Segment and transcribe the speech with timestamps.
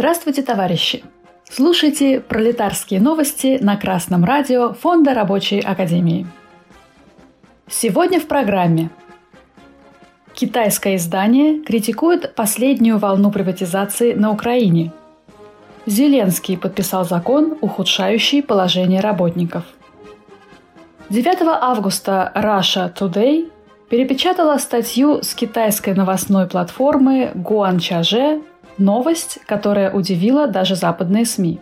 [0.00, 1.04] Здравствуйте, товарищи!
[1.44, 6.26] Слушайте пролетарские новости на Красном радио Фонда Рабочей Академии.
[7.68, 8.88] Сегодня в программе
[10.32, 14.90] Китайское издание критикует последнюю волну приватизации на Украине.
[15.84, 19.64] Зеленский подписал закон, ухудшающий положение работников.
[21.10, 23.50] 9 августа Russia Today
[23.90, 28.40] перепечатала статью с китайской новостной платформы Гуанчаже
[28.80, 31.60] Новость, которая удивила даже западные СМИ.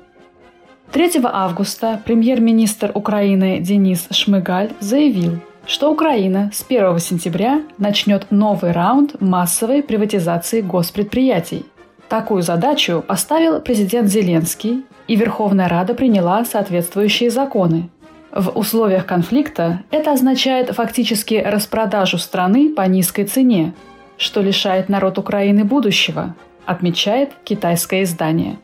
[0.92, 9.20] 3 августа премьер-министр Украины Денис Шмыгаль заявил, что Украина с 1 сентября начнет новый раунд
[9.20, 11.66] массовой приватизации госпредприятий.
[12.08, 17.90] Такую задачу поставил президент Зеленский, и Верховная Рада приняла соответствующие законы.
[18.30, 23.74] В условиях конфликта это означает фактически распродажу страны по низкой цене,
[24.18, 26.36] что лишает народ Украины будущего,
[26.68, 28.58] отмечает китайское издание.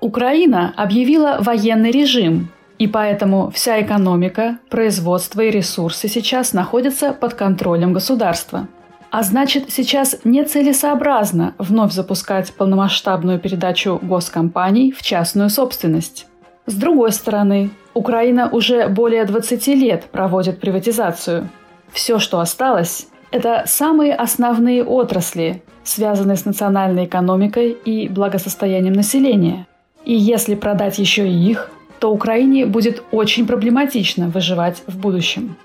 [0.00, 7.94] Украина объявила военный режим, и поэтому вся экономика, производство и ресурсы сейчас находятся под контролем
[7.94, 8.68] государства.
[9.10, 16.26] А значит, сейчас нецелесообразно вновь запускать полномасштабную передачу госкомпаний в частную собственность.
[16.66, 21.48] С другой стороны, Украина уже более 20 лет проводит приватизацию.
[21.92, 29.66] Все, что осталось, это самые основные отрасли, связанные с национальной экономикой и благосостоянием населения.
[30.04, 35.56] И если продать еще и их, то Украине будет очень проблематично выживать в будущем.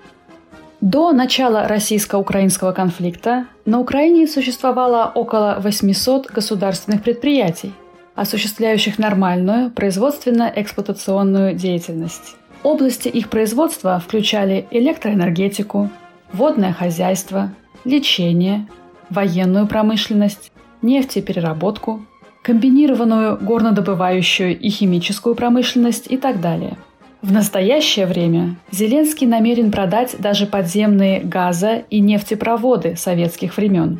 [0.80, 7.73] До начала российско-украинского конфликта на Украине существовало около 800 государственных предприятий,
[8.16, 12.36] осуществляющих нормальную производственно-эксплуатационную деятельность.
[12.64, 15.89] Области их производства включали электроэнергетику,
[16.33, 17.53] водное хозяйство,
[17.86, 18.67] лечение,
[19.09, 22.05] военную промышленность, нефтепереработку,
[22.42, 26.77] комбинированную горнодобывающую и химическую промышленность и так далее.
[27.21, 33.99] В настоящее время Зеленский намерен продать даже подземные газа- и нефтепроводы советских времен.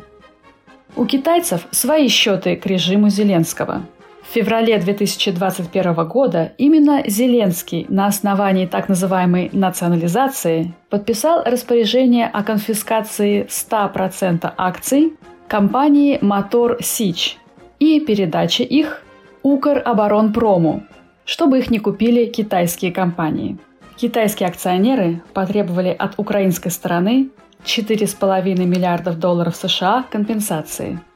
[0.96, 3.82] У китайцев свои счеты к режиму Зеленского–
[4.32, 13.44] в феврале 2021 года именно Зеленский на основании так называемой национализации подписал распоряжение о конфискации
[13.44, 15.12] 100% акций
[15.48, 17.36] компании «Мотор Сич»
[17.78, 19.02] и передаче их
[19.42, 20.84] Укроборонпрому,
[21.26, 23.58] чтобы их не купили китайские компании.
[23.96, 27.28] Китайские акционеры потребовали от украинской стороны
[27.66, 31.00] 4,5 миллиардов долларов США компенсации–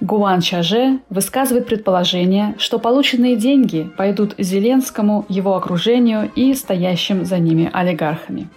[0.00, 7.68] Гуан Чаже высказывает предположение, что полученные деньги пойдут Зеленскому, его окружению и стоящим за ними
[7.72, 8.48] олигархами.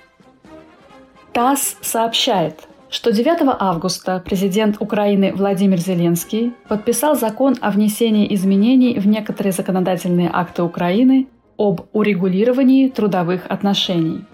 [1.33, 9.07] ТАСС сообщает, что 9 августа президент Украины Владимир Зеленский подписал закон о внесении изменений в
[9.07, 11.27] некоторые законодательные акты Украины
[11.57, 14.25] об урегулировании трудовых отношений.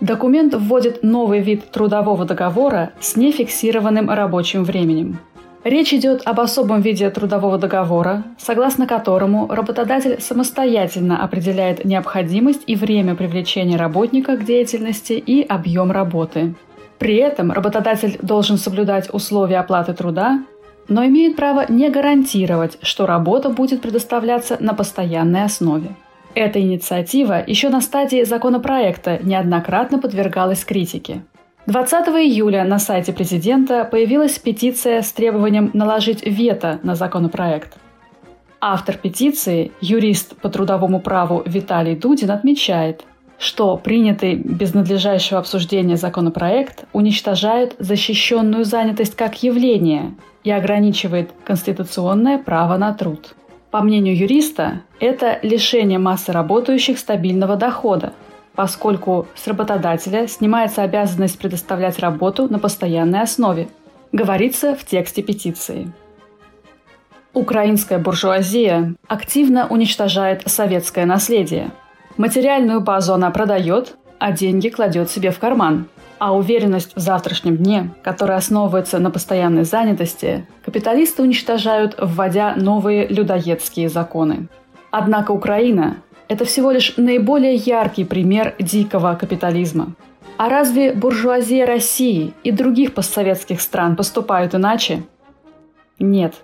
[0.00, 5.20] Документ вводит новый вид трудового договора с нефиксированным рабочим временем–
[5.66, 13.16] Речь идет об особом виде трудового договора, согласно которому работодатель самостоятельно определяет необходимость и время
[13.16, 16.54] привлечения работника к деятельности и объем работы.
[17.00, 20.44] При этом работодатель должен соблюдать условия оплаты труда,
[20.86, 25.96] но имеет право не гарантировать, что работа будет предоставляться на постоянной основе.
[26.36, 31.24] Эта инициатива еще на стадии законопроекта неоднократно подвергалась критике.
[31.66, 37.76] 20 июля на сайте президента появилась петиция с требованием наложить вето на законопроект.
[38.60, 43.02] Автор петиции, юрист по трудовому праву Виталий Дудин, отмечает,
[43.38, 52.76] что принятый без надлежащего обсуждения законопроект уничтожает защищенную занятость как явление и ограничивает конституционное право
[52.76, 53.34] на труд.
[53.72, 58.12] По мнению юриста, это лишение массы работающих стабильного дохода,
[58.56, 63.68] поскольку с работодателя снимается обязанность предоставлять работу на постоянной основе,
[64.12, 65.92] говорится в тексте петиции.
[67.34, 71.70] Украинская буржуазия активно уничтожает советское наследие.
[72.16, 75.86] Материальную базу она продает, а деньги кладет себе в карман.
[76.18, 83.90] А уверенность в завтрашнем дне, которая основывается на постоянной занятости, капиталисты уничтожают, вводя новые людоедские
[83.90, 84.48] законы.
[84.90, 89.92] Однако Украина это всего лишь наиболее яркий пример дикого капитализма.
[90.36, 95.02] А разве буржуазия России и других постсоветских стран поступают иначе?
[95.98, 96.34] Нет.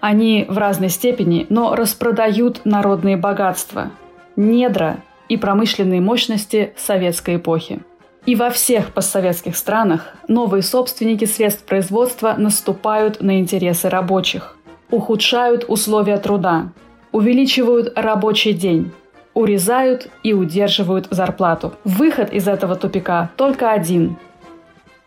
[0.00, 3.90] Они в разной степени, но распродают народные богатства,
[4.36, 4.98] недра
[5.28, 7.80] и промышленные мощности советской эпохи.
[8.26, 14.56] И во всех постсоветских странах новые собственники средств производства наступают на интересы рабочих.
[14.90, 16.72] ухудшают условия труда,
[17.12, 18.92] увеличивают рабочий день,
[19.34, 21.74] урезают и удерживают зарплату.
[21.84, 24.16] Выход из этого тупика только один.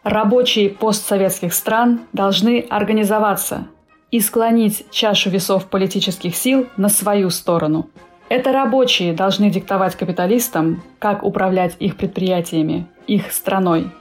[0.03, 3.67] Рабочие постсоветских стран должны организоваться
[4.11, 7.89] и склонить чашу весов политических сил на свою сторону.
[8.29, 13.91] Это рабочие должны диктовать капиталистам, как управлять их предприятиями, их страной.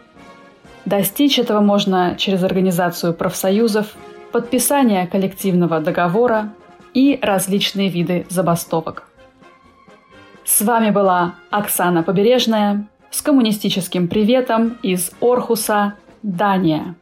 [0.84, 3.94] Достичь этого можно через организацию профсоюзов,
[4.32, 6.52] подписание коллективного договора
[6.94, 9.08] и различные виды забастовок.
[10.44, 16.94] С вами была Оксана Побережная с коммунистическим приветом из Орхуса, Дания.